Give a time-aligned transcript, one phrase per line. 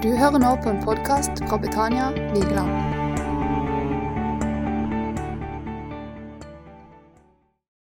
[0.00, 2.70] Du hører nå på en podkast fra Betania Vigeland.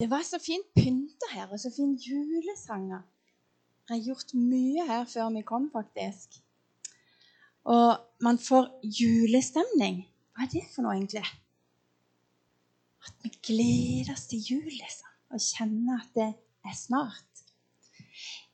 [0.01, 3.03] Det var så fint pynta her, og så fin julesanger.
[3.85, 6.39] Jeg har gjort mye her før vi kom, faktisk.
[7.69, 8.71] Og man får
[9.01, 10.01] julestemning.
[10.33, 11.25] Hva er det for noe, egentlig?
[13.05, 15.13] At vi gleder oss til jul, liksom.
[15.29, 16.31] Og kjenner at det
[16.65, 17.47] er snart.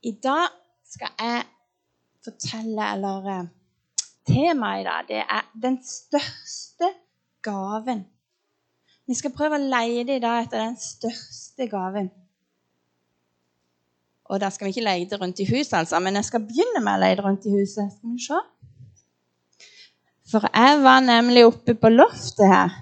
[0.03, 0.51] I dag
[0.91, 1.45] skal jeg
[2.25, 3.45] fortelle, eller eh,
[4.25, 6.89] Temaet i dag det er den største
[7.45, 8.05] gaven.
[9.05, 12.09] Vi skal prøve å leide i dag etter den største gaven.
[14.25, 16.97] Og da skal vi ikke leide rundt i huset, altså, men jeg skal begynne med
[16.97, 17.93] å leide rundt i huset.
[17.93, 18.39] Skal vi se?
[20.31, 22.73] For jeg var nemlig oppe på loftet her.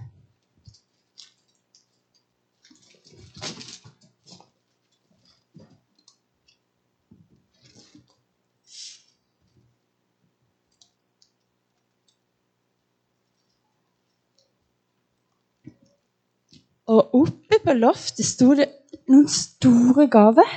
[16.94, 18.68] Og oppe på loftet sto det
[19.10, 20.52] noen store gaver.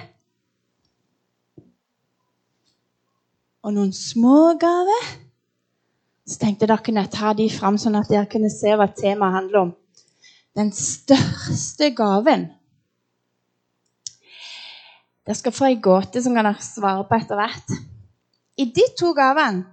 [3.64, 5.08] Og noen små gaver.
[6.26, 8.88] Så tenkte jeg da kunne jeg ta de fram, sånn at dere kunne se hva
[8.90, 9.72] temaet handler om.
[10.58, 12.48] Den største gaven.
[15.26, 17.74] Dere skal få ei gåte som kan dere svare på etter hvert.
[18.58, 19.64] I de to gavene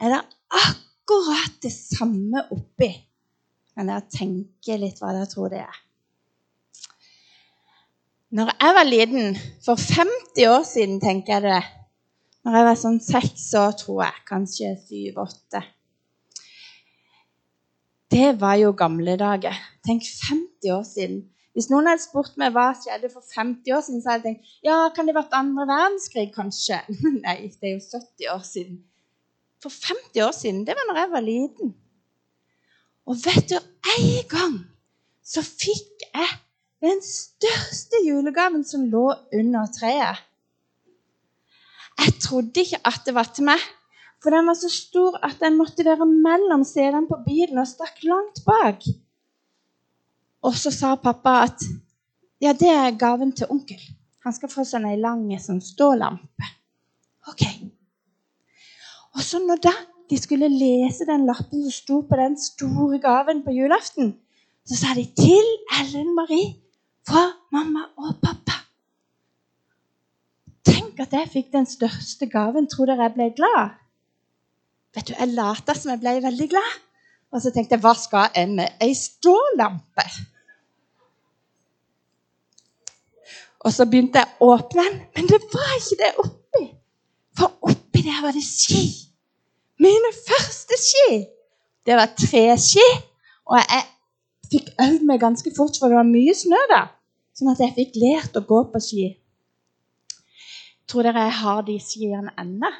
[0.00, 0.22] er det
[0.60, 2.90] akkurat det samme oppi.
[3.74, 5.84] Kan dere tenke litt hva dere tror det er?
[8.28, 11.62] Når jeg var liten, for 50 år siden, tenker jeg det
[12.44, 15.62] Når jeg var sånn seks år, tror jeg, kanskje syv-åtte
[18.12, 19.56] Det var jo gamle dager.
[19.84, 21.22] Tenk 50 år siden.
[21.56, 24.66] Hvis noen hadde spurt meg hva skjedde for 50 år siden, så hadde jeg tenkt
[24.68, 26.82] ja, kan det vært andre verdenskrig, kanskje?
[27.24, 28.82] Nei, det er jo 70 år siden.
[29.64, 31.72] For 50 år siden, det var når jeg var liten.
[33.08, 33.56] Og vet du,
[33.96, 34.60] en gang
[35.24, 36.28] så fikk jeg
[36.84, 40.22] den største julegaven som lå under treet.
[41.98, 43.62] Jeg trodde ikke at det var til meg,
[44.22, 48.02] for den var så stor at den måtte være mellom setene på bilen og stakk
[48.06, 48.86] langt bak.
[50.46, 51.64] Og så sa pappa at
[52.38, 53.80] ja, det er gaven til onkel.
[54.22, 56.46] Han skal få sånn ei lang stålampe.
[57.30, 57.42] Ok.
[59.18, 59.74] Og så når da
[60.08, 64.14] de skulle lese den lappen som sto på den store gaven på julaften,
[64.64, 65.48] så sa de 'Til
[65.80, 66.67] Ellen Marie
[67.08, 68.58] fra mamma og pappa'.
[70.64, 72.68] Tenk at jeg fikk den største gaven.
[72.68, 73.76] Tror dere jeg ble glad?
[74.94, 76.72] Vet du, Jeg lata som jeg ble veldig glad.
[77.32, 80.04] Og så tenkte jeg, hva skal jeg med ei stålampe?
[83.66, 86.64] Og så begynte jeg å åpne den, men det var ikke det oppi.
[87.36, 88.84] For oppi der var det ski.
[89.78, 91.24] Mine første ski.
[91.86, 92.88] Det var tre ski,
[93.48, 93.84] Og jeg
[94.52, 96.82] fikk øvd meg ganske fort, for det var mye snø da.
[97.38, 99.02] Sånn at jeg fikk lært å gå på ski.
[100.90, 102.70] Tror dere jeg har de skiene ennå?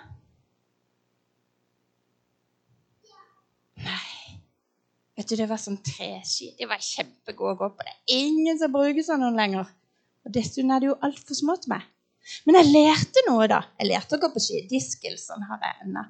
[3.85, 4.39] Nei.
[5.15, 6.51] Vet du, Det var sånn treski.
[6.59, 7.87] De var kjempegode å gå på.
[7.87, 9.71] Det er ingen som bruker sånn lenger.
[10.27, 11.87] Og Dessuten er det jo altfor små til meg.
[12.49, 13.63] Men jeg lærte noe, da.
[13.79, 14.65] Jeg lærte å gå på ski.
[14.73, 16.03] Diskel sånn har jeg ennå.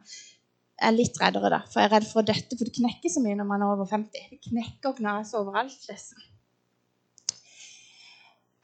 [0.79, 3.11] Jeg er litt reddere, da, for jeg er redd for å dette, for det knekker
[3.11, 4.29] så mye når man er over 50.
[4.31, 5.81] Det knekker og knaser overalt.
[5.91, 6.23] Liksom.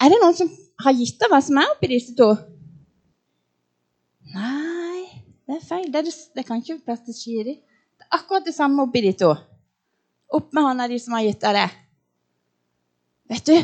[0.04, 0.50] Er det noen som
[0.84, 2.26] har gitt av hva som er oppi disse to?
[4.34, 5.86] Nei, det er feil.
[5.88, 7.54] Det, er det, det kan ikke være plass til ski i de.
[7.96, 9.30] Det er akkurat det samme oppi de to.
[10.34, 11.68] Opp med hånda, de som har gitt av det.
[13.32, 13.56] Vet du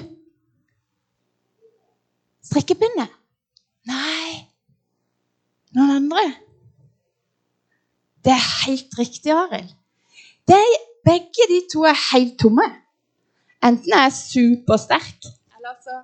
[2.50, 3.04] Strikkepinne?
[3.90, 4.30] Nei.
[5.76, 6.22] Noen andre?
[8.24, 9.76] Det er helt riktig, Arild.
[11.04, 12.64] Begge de to er helt tomme.
[13.64, 16.00] Enten er jeg supersterk, eller så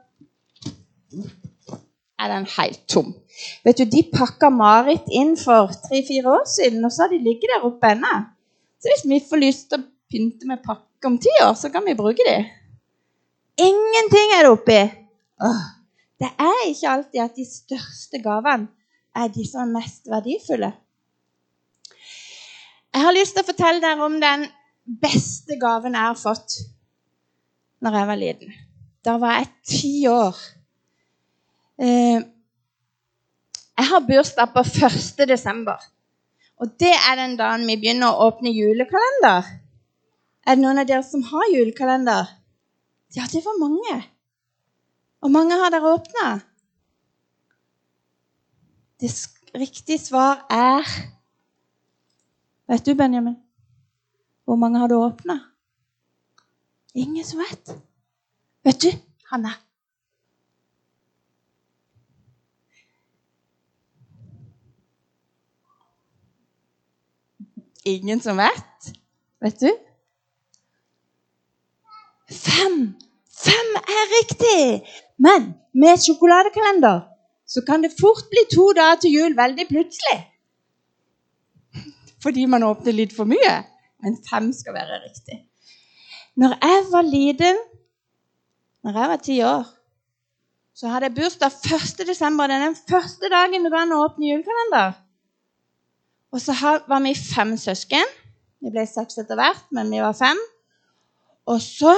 [2.16, 3.12] er den helt tom.
[3.64, 7.52] Vet du, De pakka Marit inn for tre-fire år siden, og så har de ligget
[7.52, 8.14] der oppe ennå.
[8.80, 11.84] Så hvis vi får lyst til å pynte med pakke om ti år, så kan
[11.86, 12.38] vi bruke de.
[13.60, 14.80] Ingenting er det oppi.
[15.46, 15.62] Åh,
[16.20, 18.68] det er ikke alltid at de største gavene
[19.16, 20.72] er de som er mest verdifulle.
[22.96, 24.46] Jeg har lyst til å fortelle dere om den
[25.02, 26.60] beste gaven jeg har fått
[27.84, 28.54] når jeg var liten.
[29.04, 30.36] Da var jeg ti år.
[31.78, 32.22] Eh,
[33.76, 35.28] jeg har bursdag på 1.
[35.28, 35.76] desember.
[36.56, 39.48] Og det er den dagen vi begynner å åpne julekalender.
[40.46, 42.30] Er det noen av dere som har julekalender?
[43.16, 43.96] Ja, det var mange.
[45.20, 46.30] Og mange har dere åpna?
[49.00, 49.12] Det
[49.54, 50.88] riktige svar er
[52.66, 53.36] Vet du, Benjamin,
[54.42, 55.36] hvor mange har du åpna?
[56.98, 57.76] Ingen som vet.
[58.66, 58.90] Vet du,
[59.30, 59.52] Hanne
[67.86, 68.88] Ingen som vet?
[69.44, 69.70] Vet du?
[72.26, 72.96] Fem!
[73.30, 74.88] Fem er riktig!
[75.22, 77.04] Men med sjokoladekalender
[77.46, 80.18] så kan det fort bli to dager til jul veldig plutselig.
[82.22, 83.54] Fordi man åpner litt for mye.
[84.02, 85.38] Men fem skal være riktig.
[86.36, 87.62] Når jeg var liten,
[88.84, 89.64] når jeg var ti år,
[90.76, 92.02] så hadde jeg bursdag 1.
[92.08, 92.50] desember.
[92.50, 94.98] Det er den første dagen det går an å åpne julekalender.
[96.34, 96.54] Og så
[96.88, 98.14] var vi fem søsken.
[98.62, 100.38] Vi ble seks etter hvert, men vi var fem.
[101.46, 101.92] Og så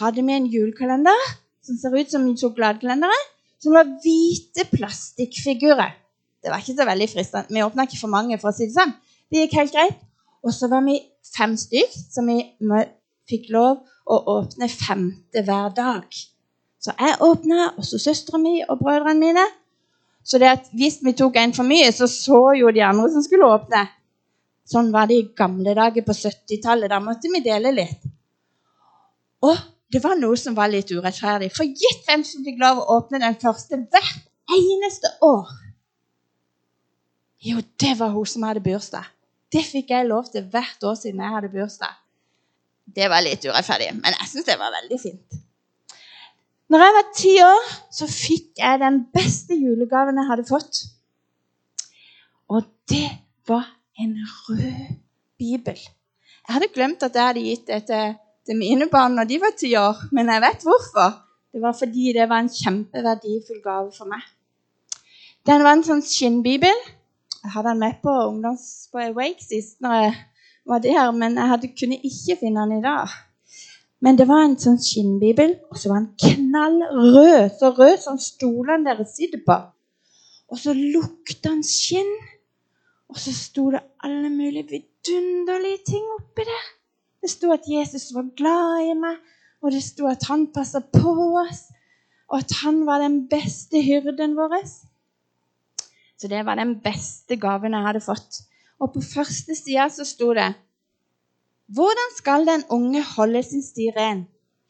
[0.00, 1.22] hadde vi en julekalender
[1.64, 3.16] som ser ut som sjokoladekalendere,
[3.60, 5.94] som var hvite plastikkfigurer.
[6.40, 7.52] Det var ikke så veldig fristende.
[7.52, 8.94] Vi åpna ikke for mange, for å si det sånn.
[9.30, 10.00] Det gikk helt greit.
[10.40, 10.96] Og så var vi
[11.36, 12.38] fem stykk, så vi
[13.28, 16.06] fikk lov å åpne femte hver dag.
[16.80, 19.44] Så jeg åpna, og så søstera mi og brødrene mine.
[20.22, 23.24] Så det at hvis vi tok en for mye, så så jo de andre som
[23.24, 23.86] skulle åpne.
[24.70, 26.90] Sånn var det i gamle dager på 70-tallet.
[26.92, 28.04] Da måtte vi dele litt.
[29.42, 29.56] Og
[29.90, 31.50] det var noe som var litt urettferdig.
[31.56, 34.20] For gitt hvem som fikk lov å åpne den første hvert
[34.54, 35.50] eneste år.
[37.40, 39.08] Jo, det var hun som hadde bursdag.
[39.50, 41.96] Det fikk jeg lov til hvert år siden jeg hadde bursdag.
[42.90, 45.40] Det var litt urettferdig, men jeg syns det var veldig fint.
[46.70, 50.84] Når jeg var ti år, så fikk jeg den beste julegaven jeg hadde fått.
[52.50, 53.08] Og det
[53.48, 53.64] var
[53.98, 54.12] en
[54.46, 54.92] rød
[55.38, 55.80] bibel.
[55.80, 58.14] Jeg hadde glemt at jeg hadde gitt det til,
[58.58, 61.18] mine barn når de var ti år, men jeg vet hvorfor.
[61.50, 64.22] Det var fordi det var en kjempeverdifull gave for meg.
[65.46, 66.84] Den var en sånn skinnbibel.
[67.40, 70.14] Jeg hadde den med på ungdoms på Awake sist når jeg
[70.70, 73.18] var der, men jeg hadde, kunne ikke finne den i dag.
[74.00, 77.50] Men det var en sånn skinnbibel, og så var den knallrød.
[77.58, 79.56] Så rød som stolene dere sitter på.
[80.50, 82.12] Og så lukta den skinn.
[83.10, 86.68] Og så sto det alle mulige vidunderlige ting oppi der.
[87.20, 89.18] Det sto at Jesus var glad i meg,
[89.60, 91.12] og det sto at han passa på
[91.42, 91.66] oss,
[92.30, 94.62] og at han var den beste hyrden vår.
[96.16, 98.40] Så det var den beste gaven jeg hadde fått.
[98.80, 100.48] Og på første sida så sto det
[101.74, 104.24] hvordan skal den unge holde sin sti ren?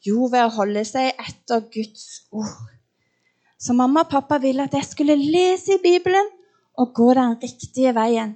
[0.04, 2.68] Jo, ved å holde seg etter Guds ord.
[3.60, 6.28] Så mamma og pappa ville at jeg skulle lese i Bibelen
[6.80, 8.34] og gå den riktige veien.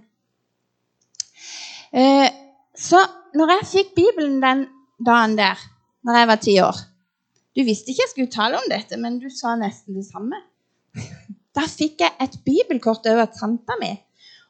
[1.92, 2.28] Eh,
[2.76, 3.00] så
[3.36, 4.66] når jeg fikk Bibelen den
[5.06, 5.60] dagen der,
[6.04, 6.80] når jeg var ti år
[7.54, 10.40] Du visste ikke jeg skulle tale om dette, men du sa nesten det samme.
[11.54, 13.92] Da fikk jeg et bibelkort over tanta mi,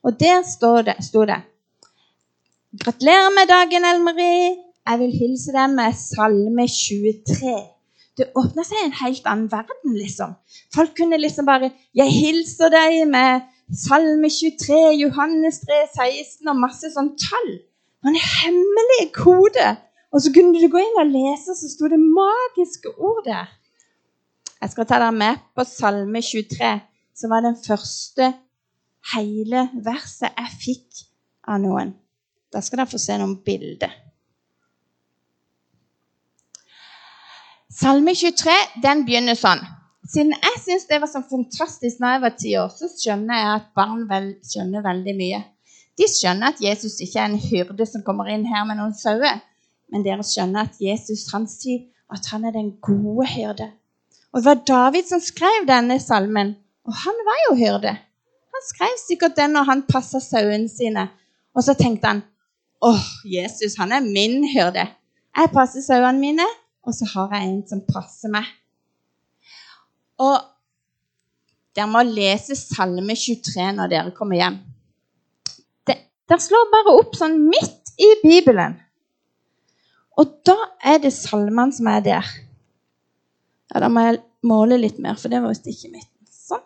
[0.01, 0.97] og der sto det,
[1.29, 1.37] det
[2.83, 4.57] Gratulerer med dagen, Elmeri.
[4.89, 7.53] Jeg vil hilse deg med Salme 23.
[8.19, 10.33] Det åpna seg en helt annen verden, liksom.
[10.75, 13.47] Folk kunne liksom bare 'Jeg hilser deg med
[13.85, 17.51] Salme 23, Johannes 3, 16' og masse sånn tall.
[17.55, 19.69] Det var en hemmelig kode.
[20.13, 23.49] Og så kunne du gå inn og lese, så sto det magiske ord der.
[24.63, 26.81] Jeg skal ta dere med på Salme 23,
[27.15, 28.35] som var den første
[29.15, 31.07] hele verset jeg fikk
[31.47, 32.01] av noen.
[32.55, 33.93] Da skal dere få se noen bilder.
[37.75, 38.53] Salme 23
[38.85, 39.65] den begynner sånn.
[40.07, 43.55] Siden jeg syns det var så fantastisk når jeg var ti år, så skjønner jeg
[43.57, 45.41] at barn vel, skjønner veldig mye.
[45.99, 49.41] De skjønner at Jesus ikke er en hyrde som kommer inn her med noen sauer.
[49.91, 53.71] Men dere skjønner at Jesus han sier at han er den gode hyrde.
[54.31, 56.55] Og det var David som skrev denne salmen.
[56.87, 57.97] Og han var jo hyrde.
[58.55, 61.09] Han skrev sikkert den når han passa sauene sine.
[61.55, 62.23] Og så tenkte han
[62.85, 64.85] Åh, Jesus, han er min hyrde.
[65.35, 66.47] Jeg passer sauene mine,
[66.85, 68.45] og så har jeg en som passer meg.
[70.21, 70.37] Og
[71.75, 74.61] dere må lese Salme 23 når dere kommer hjem.
[75.89, 75.97] Det,
[76.29, 78.77] der slår bare opp sånn midt i Bibelen.
[80.21, 82.33] Og da er det salmene som er der.
[83.73, 86.29] Ja, Da må jeg måle litt mer, for det var visst ikke midten.
[86.31, 86.63] Sånn.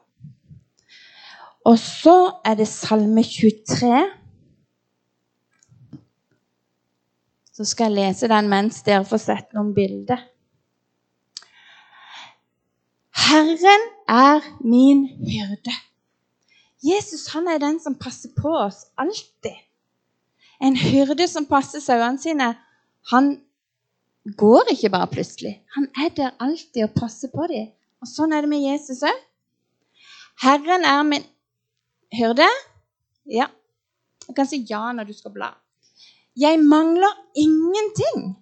[1.64, 4.02] Og så er det Salme 23.
[7.58, 10.20] Så skal jeg lese den mens dere får sett noen bilder.
[13.18, 15.74] Herren er min hyrde.
[16.86, 19.58] Jesus han er den som passer på oss alltid.
[20.62, 22.52] En hyrde som passer sauene sine,
[23.10, 23.34] han
[24.38, 25.56] går ikke bare plutselig.
[25.74, 27.72] Han er der alltid og passer på dem.
[27.98, 29.24] Og sånn er det med Jesus òg.
[30.46, 31.26] Herren er min
[32.14, 32.46] hyrde.
[33.26, 33.50] Ja.
[34.28, 35.56] Du kan si ja når du skal bla.
[36.40, 38.36] Jeg mangler ingenting.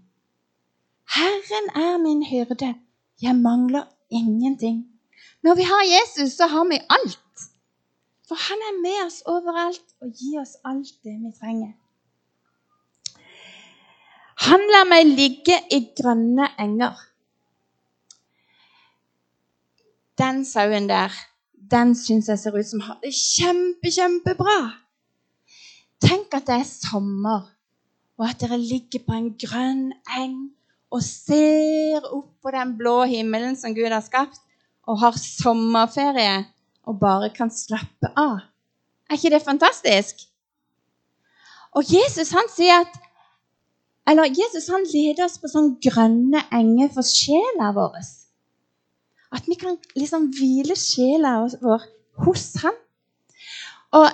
[1.16, 2.74] Herren er min hyrde.
[3.22, 4.86] Jeg mangler ingenting.
[5.42, 7.36] Når vi har Jesus, så har vi alt.
[8.28, 11.72] For han er med oss overalt og gir oss alt det vi trenger.
[14.46, 16.98] Han lar meg ligge i grønne enger.
[20.18, 21.12] Den sauen der,
[21.70, 24.58] den syns jeg ser ut som har det kjempe, kjempebra.
[26.02, 27.55] Tenk at det er sommer,
[28.16, 30.36] og at dere ligger på en grønn eng
[30.94, 34.40] og ser opp på den blå himmelen som Gud har skapt,
[34.86, 36.44] og har sommerferie
[36.86, 38.38] og bare kan slappe av.
[39.10, 40.22] Er ikke det fantastisk?
[41.76, 43.02] Og Jesus han sier at
[44.06, 47.98] eller Jesus han leder oss på sånn grønne enger for sjela vår.
[49.34, 51.88] At vi kan liksom hvile sjela vår
[52.22, 52.76] hos ham.
[53.98, 54.06] Og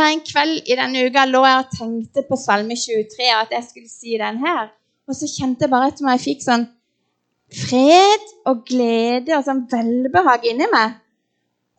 [0.00, 3.66] her en kveld i denne uka lå jeg og tenkte på Salme 23, at jeg
[3.68, 4.70] skulle si den her.
[5.08, 6.66] Og så kjente jeg bare at jeg fikk sånn
[7.50, 10.98] fred og glede og sånn velbehag inni meg.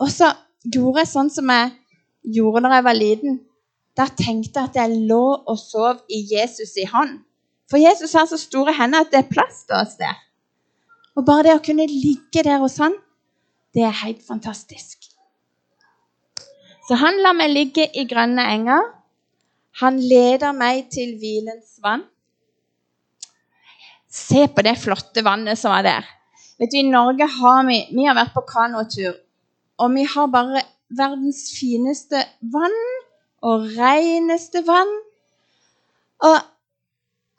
[0.01, 0.31] Og så
[0.65, 1.71] gjorde jeg sånn som jeg
[2.37, 3.39] gjorde da jeg var liten.
[3.97, 7.21] Da tenkte jeg at jeg lå og sov i Jesus i hånd.
[7.71, 10.17] For Jesus har så store hender at det er plass til oss der.
[11.15, 12.95] Og bare det å kunne ligge der hos han,
[13.75, 15.00] det er helt fantastisk.
[16.87, 18.87] Så han lar meg ligge i grønne enger.
[19.81, 22.03] Han leder meg til hvilens vann.
[24.11, 26.09] Se på det flotte vannet som er der.
[26.59, 29.15] Vet du, I Norge har vi, vi har vært på kanotur,
[29.81, 32.19] og vi har bare verdens fineste
[32.53, 32.75] vann
[33.47, 34.91] og reneste vann.
[36.27, 36.37] Og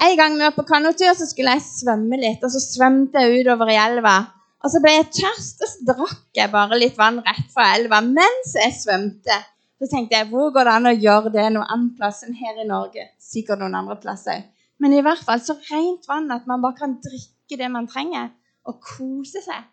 [0.03, 3.45] En gang vi var på kanotur, så skulle jeg svømme litt, og så svømte jeg
[3.45, 4.17] utover i elva.
[4.63, 7.99] Og så ble jeg tørst, og så drakk jeg bare litt vann rett fra elva
[8.05, 9.39] mens jeg svømte.
[9.83, 12.61] Så tenkte jeg, hvor går det an å gjøre det noe annet plass enn her
[12.63, 13.09] i Norge?
[13.19, 14.45] Sikkert noen andre plasser.
[14.79, 18.31] Men i hvert fall så rent vann at man bare kan drikke det man trenger,
[18.63, 19.67] og kose seg.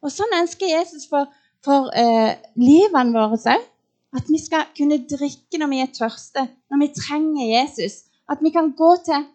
[0.00, 1.28] Og sånn ønsker Jesus for,
[1.64, 3.68] for uh, livene våre òg.
[4.12, 8.02] At vi skal kunne drikke når vi er tørste, når vi trenger Jesus.
[8.28, 9.28] At vi kan gå til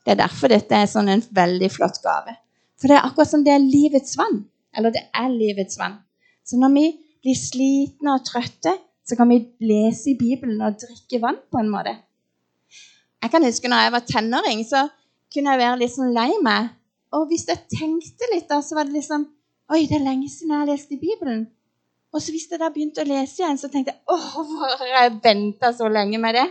[0.00, 2.39] Det er derfor dette er sånn en veldig flott gave.
[2.80, 4.44] For det er akkurat som det er livets vann.
[4.76, 5.98] Eller det er livets vann.
[6.46, 6.86] Så når vi
[7.20, 8.72] blir slitne og trøtte,
[9.04, 11.96] så kan vi lese i Bibelen og drikke vann på en måte.
[13.20, 14.86] Jeg kan huske når jeg var tenåring, så
[15.32, 16.70] kunne jeg være litt sånn lei meg.
[17.16, 19.28] Og hvis jeg tenkte litt, da, så var det liksom
[19.70, 21.44] Oi, det er lenge siden jeg har lest i Bibelen.
[22.10, 24.88] Og så hvis jeg da begynte å lese igjen, så tenkte jeg åh, hvorfor har
[24.96, 26.48] jeg venta så lenge med det?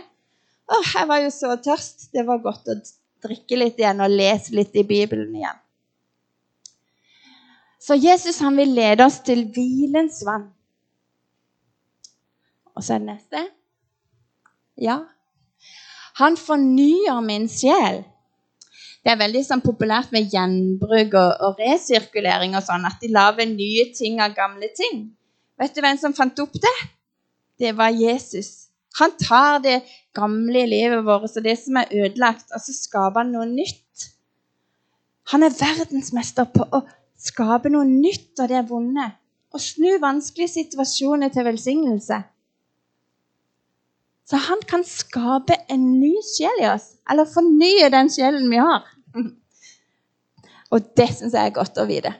[0.72, 2.06] Åh, jeg var jo så tørst.
[2.14, 2.78] Det var godt å
[3.26, 5.60] drikke litt igjen og lese litt i Bibelen igjen.
[7.80, 10.50] Så Jesus han vil lede oss til hvilens vann.
[12.76, 13.46] Og så er det neste.
[14.80, 15.00] Ja,
[16.20, 18.02] han fornyer min sjel.
[19.00, 23.48] Det er veldig sånn, populært med gjenbruk og, og, resirkulering og sånn, at de lager
[23.48, 25.06] nye ting av gamle ting.
[25.60, 26.74] Vet du hvem som fant opp det?
[27.60, 28.68] Det var Jesus.
[29.00, 29.78] Han tar det
[30.16, 34.10] gamle livet vårt og det som er ødelagt, og så skaper han noe nytt.
[35.32, 36.82] Han er verdensmester på å
[37.20, 39.06] skape noe nytt av det vonde.
[39.50, 42.20] Og snu vanskelige situasjoner til velsignelse.
[44.30, 48.86] Så han kan skape en ny sjel i oss, eller fornye den sjelen vi har.
[50.70, 52.12] Og det syns jeg er godt å vite.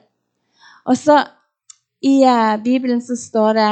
[0.91, 1.21] Og så
[2.03, 3.71] i uh, Bibelen så står det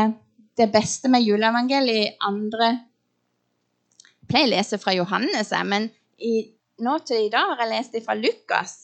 [0.60, 5.88] det beste med juleevangeliet i andre Jeg pleier å lese fra Johannes, men
[6.20, 6.50] i,
[6.84, 8.74] nå til i dag har jeg lest det fra Lukas.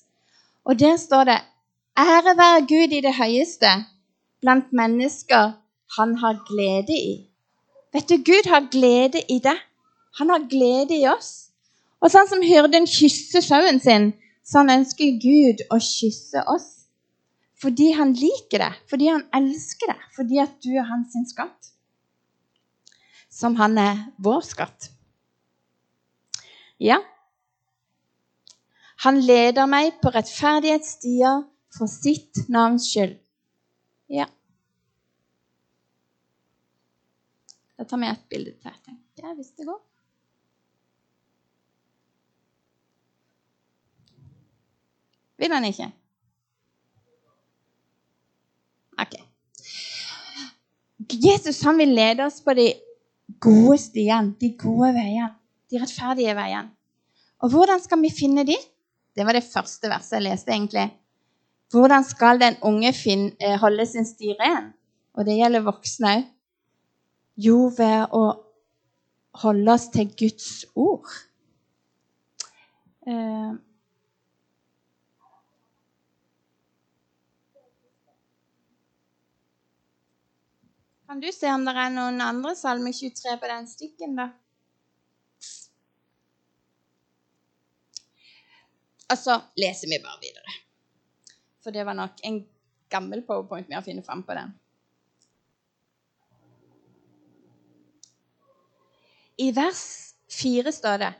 [0.64, 1.40] Og der står det
[1.98, 3.70] Ære være Gud i det høyeste,
[4.42, 5.52] blant mennesker
[5.96, 7.14] han har glede i.
[7.94, 9.60] Vet du, Gud har glede i deg.
[10.18, 11.52] Han har glede i oss.
[12.02, 14.10] Og sånn som hyrden kysser sauen sin,
[14.42, 16.66] sånn ønsker Gud å kysse oss.
[17.62, 21.72] Fordi han liker det, fordi han elsker det, fordi at du er hans skatt.
[23.30, 24.90] Som han er vår skatt.
[26.82, 26.98] Ja.
[29.06, 31.44] Han leder meg på rettferdighetsstier
[31.74, 33.18] for sitt navns skyld.
[34.12, 34.28] Ja.
[37.74, 39.82] Da tar vi et bilde til, tenker jeg, hvis det går.
[45.42, 45.90] Vil han ikke?
[49.02, 49.16] OK.
[51.10, 52.70] Jesus han vil lede oss på de
[53.42, 55.34] gode stiene, de gode veiene,
[55.70, 56.70] de rettferdige veiene.
[57.42, 58.56] Og hvordan skal vi finne de?
[59.14, 60.86] Det var det første verset jeg leste, egentlig.
[61.70, 64.72] Hvordan skal den unge finne, eh, holde sin sti ren?
[65.14, 66.30] Og det gjelder voksne òg.
[67.36, 68.24] Jo, ved å
[69.42, 71.08] holde oss til Guds ord.
[73.06, 73.54] Eh,
[81.14, 84.24] Kan du se om det er noen andre salme 23 på den stikken, da?
[89.12, 90.63] Og så leser vi bare videre.
[91.64, 92.42] For det var nok en
[92.92, 94.52] gammel powerpoint vi har funnet fram på den.
[99.40, 99.84] I vers
[100.30, 101.12] 4 står det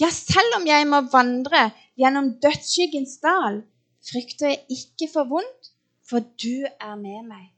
[0.00, 1.68] Ja, selv om jeg må vandre
[1.98, 3.60] gjennom dødsskyggens dal,
[4.08, 5.72] frykter jeg ikke for vondt,
[6.08, 7.50] for du er med meg.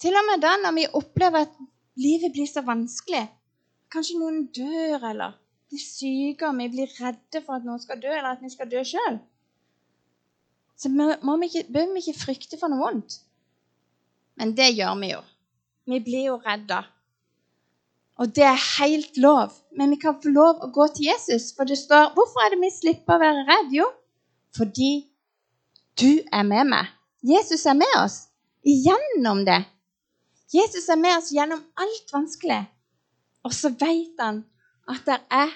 [0.00, 1.58] Til og med da når vi opplever at
[2.00, 3.26] livet blir så vanskelig,
[3.92, 5.36] kanskje noen dør eller
[5.68, 8.70] blir syke, og vi blir redde for at noen skal dø, eller at vi skal
[8.70, 9.20] dø sjøl,
[10.76, 13.20] så må vi ikke, bør vi ikke frykte for noe vondt.
[14.38, 15.22] Men det gjør vi jo.
[15.90, 16.82] Vi blir jo redda.
[18.18, 19.54] Og det er helt lov.
[19.76, 21.50] Men vi kan få lov å gå til Jesus.
[21.54, 23.74] For det står Hvorfor er det vi slipper å være redd?
[23.74, 23.88] Jo,
[24.56, 24.92] fordi
[26.00, 26.90] du er med meg.
[27.24, 28.24] Jesus er med oss
[28.64, 29.62] gjennom det.
[30.54, 32.62] Jesus er med oss gjennom alt vanskelig.
[33.44, 34.44] Og så vet han
[34.90, 35.52] at det er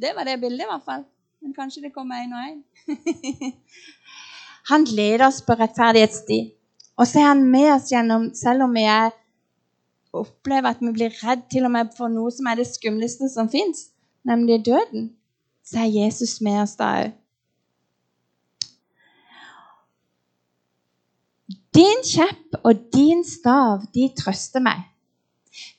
[0.00, 1.04] Det var det bildet, i hvert fall.
[1.42, 3.52] Men kanskje det kommer én og én.
[4.70, 6.40] han leder oss på rettferdighetsti.
[6.96, 9.12] Og så er han med oss gjennom, selv om vi er,
[10.16, 13.48] opplever at vi blir redd til og med for noe som er det skumleste som
[13.52, 13.90] fins,
[14.26, 15.10] nemlig døden,
[15.64, 17.16] så er Jesus med oss da òg.
[21.76, 24.82] Din kjepp og din stav, de trøster meg.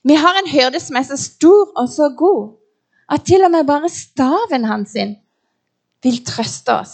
[0.07, 2.60] Vi har en hyrde som er så stor og så god
[3.11, 5.15] at til og med bare staven hans sin
[6.03, 6.93] vil trøste oss.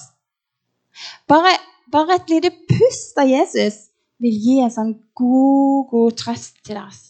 [1.29, 1.53] Bare,
[1.91, 3.87] bare et lite pust av Jesus
[4.21, 7.03] vil gi en sånn god, god trøst til oss.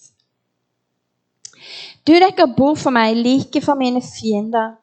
[2.08, 4.76] Du dekker bord for meg, like for mine fiender.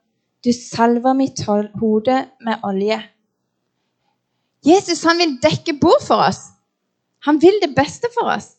[0.45, 2.99] Du salver mitt hode med olje.
[4.65, 6.43] Jesus han vil dekke bord for oss.
[7.25, 8.55] Han vil det beste for oss.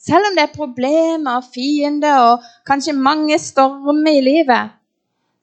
[0.00, 4.75] Selv om det er problemer og fiender og kanskje mange stormer i livet,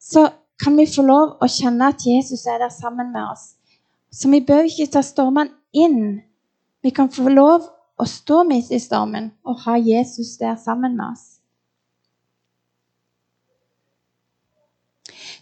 [0.04, 0.28] så
[0.64, 3.54] kan vi få lov å kjenne at Jesus er der sammen med oss.
[4.12, 6.20] Så vi bør ikke ta stormene inn.
[6.84, 7.64] Vi kan få lov
[7.96, 11.24] å stå midt i stormen og ha Jesus der sammen med oss.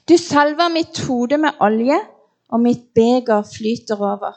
[0.09, 1.99] Du salver mitt hode med olje,
[2.53, 4.35] og mitt beger flyter over.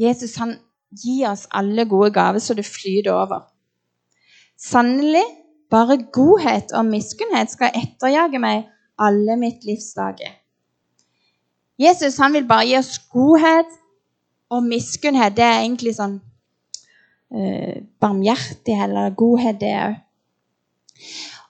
[0.00, 0.54] Jesus han
[0.96, 3.42] gir oss alle gode gaver så det flyter over.
[4.56, 5.24] Sannelig,
[5.70, 8.64] bare godhet og miskunnhet skal etterjage meg
[8.98, 10.32] alle mitt livs dager.
[11.78, 13.68] Jesus han vil bare gi oss godhet
[14.50, 15.36] og miskunnhet.
[15.36, 19.98] Det er egentlig sånn uh, barmhjertig eller godhet, det òg.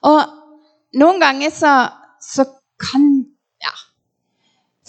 [0.07, 1.73] Og noen ganger så,
[2.21, 2.45] så
[2.81, 3.07] kan
[3.63, 3.73] ja,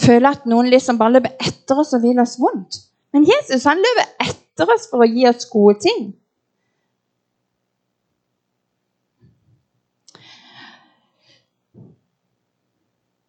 [0.03, 2.83] føle at noen liksom bare løper etter oss og vil oss vondt.
[3.15, 6.11] Men Jesus han løper etter oss for å gi oss gode ting.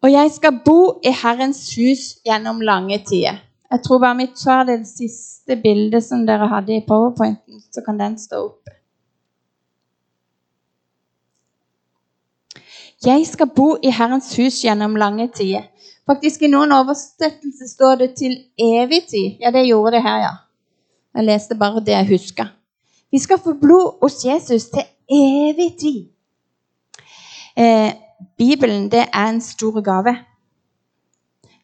[0.02, 3.40] Og jeg skal bo i Herrens hus gjennom lange tider.
[3.70, 8.00] Jeg tror bare vi tar det siste bildet som dere hadde i powerpointen, så kan
[8.00, 8.76] den stå oppe.
[13.06, 15.68] Jeg skal bo i Herrens hus gjennom lange tider.
[16.06, 19.36] Faktisk I noen oversettelser står det 'til evig tid'.
[19.40, 20.34] Ja, det gjorde det her, ja.
[21.14, 22.44] Jeg leste bare det jeg huska.
[23.12, 26.08] Vi skal få blod hos Jesus til evig tid.
[27.56, 27.92] Eh,
[28.38, 30.16] Bibelen det er en stor gave.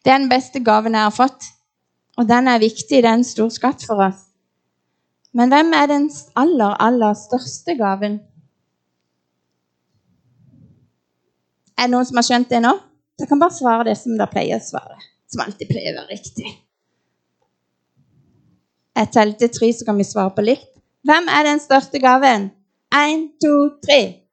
[0.05, 1.51] Det er den beste gaven jeg har fått.
[2.17, 3.03] Og den er viktig.
[3.03, 4.23] Det er en stor skatt for oss.
[5.37, 8.21] Men hvem er den aller, aller største gaven?
[11.77, 12.73] Er det noen som har skjønt det nå?
[13.17, 14.97] Dere kan bare svare det som dere pleier å svare.
[15.29, 16.55] Som alltid pleier å være riktig.
[18.97, 20.71] Jeg teller til tre, så kan vi svare på likt.
[21.07, 22.49] Hvem er den største gaven?
[22.97, 23.53] Én, to,
[23.85, 24.26] tre.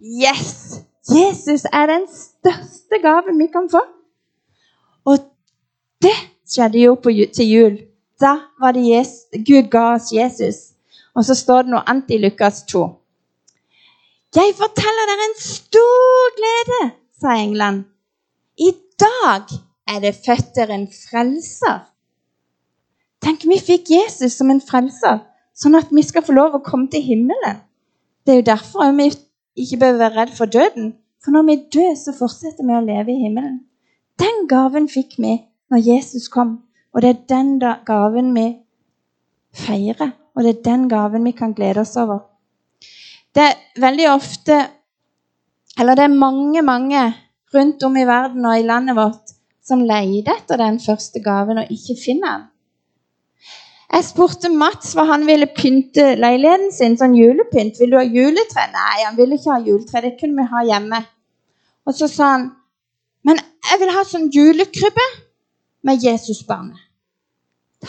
[0.00, 0.82] Yes!
[1.08, 3.80] Jesus er den største gaven vi kan få.
[5.06, 5.18] Og
[6.02, 6.16] det
[6.48, 7.76] skjedde jo på, til jul.
[8.20, 10.56] Da var det Jesus, Gud ga oss Jesus.
[11.14, 12.84] Og så står det noe annet i Lukas 2.
[14.36, 16.80] Jeg forteller dere en stor glede,
[17.20, 17.84] sa England.
[18.58, 19.54] I dag
[19.88, 21.86] er det født dere en frelser.
[23.22, 25.22] Tenk, vi fikk Jesus som en frelser,
[25.56, 27.62] sånn at vi skal få lov å komme til himmelen.
[28.26, 29.08] Det er jo derfor vi
[29.56, 30.94] ikke behøver være redd for døden.
[31.24, 33.58] For når vi dør, så fortsetter vi å leve i himmelen.
[34.20, 35.34] Den gaven fikk vi
[35.72, 36.60] når Jesus kom,
[36.94, 38.46] og det er den gaven vi
[39.56, 40.14] feirer.
[40.36, 42.20] Og det er den gaven vi kan glede oss over.
[43.34, 44.66] Det er veldig ofte
[45.76, 47.00] Eller det er mange, mange
[47.54, 49.34] rundt om i verden og i landet vårt
[49.66, 52.46] som leter etter den første gaven og ikke finner den.
[53.96, 57.78] Jeg spurte Mats hva han ville pynte leiligheten sin, sånn julepynt.
[57.80, 58.66] Vil du ha juletre?
[58.74, 60.02] Nei, han ville ikke ha juletre.
[60.04, 60.98] Det kunne vi ha hjemme.
[61.88, 62.50] Og så sa han,
[63.24, 65.06] men jeg vil ha sånn julekrybbe
[65.88, 66.82] med Jesusbarnet.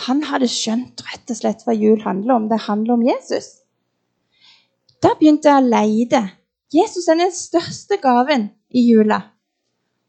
[0.06, 2.46] Han hadde skjønt rett og slett hva jul handler om.
[2.48, 3.50] Det handler om Jesus.
[5.04, 6.22] Da begynte jeg å leide.
[6.72, 9.20] Jesus er den største gaven i jula.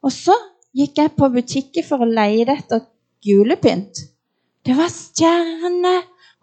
[0.07, 0.37] Og så
[0.79, 2.87] gikk jeg på butikken for å leide etter
[3.27, 4.05] julepynt.
[4.69, 5.95] Det var stjerne,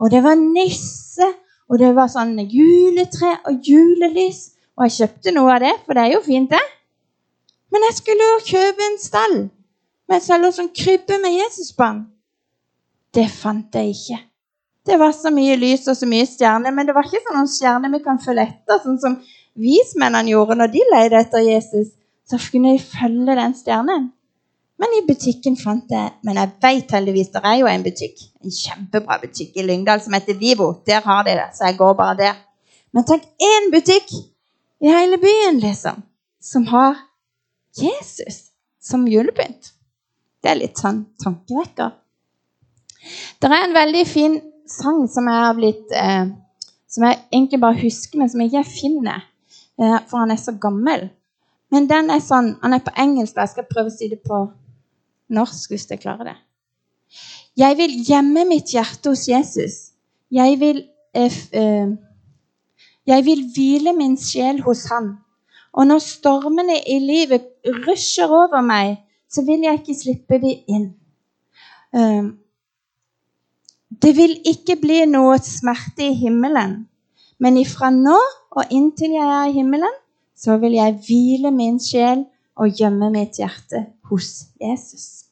[0.02, 1.28] og det var nisse,
[1.70, 4.40] og det var sånn juletre og julelys.
[4.74, 6.62] Og jeg kjøpte noe av det, for det er jo fint, det.
[7.70, 9.36] Men jeg skulle jo kjøpe en stall
[10.10, 12.02] med en sånn krybbe med Jesusbarn.
[13.14, 14.18] Det fant jeg ikke.
[14.90, 17.54] Det var så mye lys og så mye stjerner, men det var ikke sånn noen
[17.54, 19.22] stjerner vi kan følge etter, sånn som
[19.54, 21.94] vismennene gjorde når de leide etter Jesus.
[22.26, 24.15] Så kunne de følge den stjernen.
[24.78, 28.52] Men i butikken fant jeg Men jeg vet heldigvis det er jo en butikk, en
[28.52, 30.72] kjempebra butikk i Lyngdal som heter Vivo.
[30.88, 32.42] Der har de det, så jeg går bare der.
[32.94, 34.12] Men tenk én butikk
[34.84, 36.04] i hele byen, liksom,
[36.40, 37.00] som har
[37.76, 39.72] Jesus som julepynt.
[40.44, 41.96] Det er litt sånn tankevekker.
[43.40, 44.38] Det er en veldig fin
[44.70, 46.26] sang som jeg har blitt eh,
[46.90, 49.26] Som jeg egentlig bare husker, men som jeg ikke finner,
[49.82, 51.10] eh, for han er så gammel.
[51.74, 54.22] Men den er sånn, han er på engelsk, og jeg skal prøve å si det
[54.24, 54.38] på
[55.30, 56.38] norsk hvis jeg klarer det.
[57.58, 59.76] Jeg vil gjemme mitt hjerte hos Jesus.
[60.32, 60.84] Jeg vil,
[61.16, 61.94] eh, eh,
[63.08, 65.18] jeg vil hvile min sjel hos Han.
[65.74, 68.98] Og når stormene i livet rusher over meg,
[69.30, 70.94] så vil jeg ikke slippe de inn.
[71.96, 72.38] Um,
[74.02, 76.86] det vil ikke bli noe smerte i himmelen,
[77.40, 78.18] men ifra nå
[78.56, 80.00] og inntil jeg er i himmelen,
[80.36, 85.26] så vil jeg hvile min sjel og gjemme mitt hjerte hos Jesus.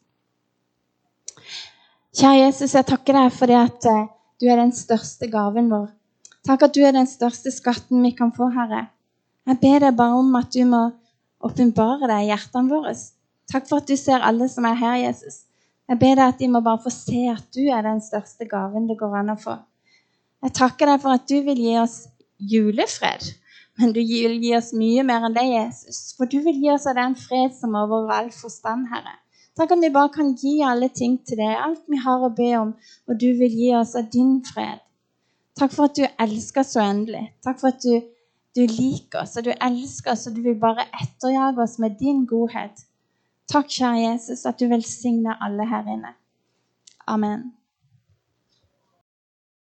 [2.13, 4.09] Kjære Jesus, jeg takker deg for det at eh,
[4.41, 5.87] du er den største gaven vår.
[6.43, 8.89] Takk at du er den største skatten vi kan få, Herre.
[9.47, 10.83] Jeg ber deg bare om at du må
[11.43, 12.93] åpenbare deg i hjertene våre.
[13.51, 15.43] Takk for at du ser alle som er her, Jesus.
[15.89, 18.87] Jeg ber deg at de må bare få se at du er den største gaven
[18.87, 19.57] det går an å få.
[20.43, 21.97] Jeg takker deg for at du vil gi oss
[22.39, 23.29] julefred,
[23.79, 26.13] men du vil gi oss mye mer enn det, Jesus.
[26.17, 29.17] For du vil gi oss av den fred som over all forstand, Herre.
[29.57, 32.49] Takk om vi bare kan gi alle ting til deg, alt vi har å be
[32.57, 32.73] om,
[33.09, 34.81] og du vil gi oss av din fred.
[35.59, 37.27] Takk for at du elsker så endelig.
[37.45, 38.01] Takk for at du,
[38.57, 42.23] du liker oss, og du elsker oss, og du vil bare etterjage oss med din
[42.29, 42.85] godhet.
[43.49, 46.15] Takk, kjære Jesus, at du velsigner alle her inne.
[47.05, 47.51] Amen.